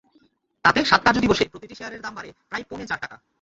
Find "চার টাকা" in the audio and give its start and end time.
2.89-3.15